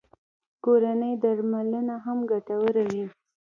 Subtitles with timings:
[0.63, 3.03] کورنۍ درملنه هم ګټوره وي